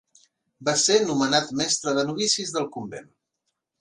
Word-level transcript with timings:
Va 0.69 0.73
ser 0.83 0.95
nomenat 1.09 1.53
mestre 1.61 1.93
de 1.99 2.07
novicis 2.11 2.55
del 2.57 2.67
convent. 2.79 3.11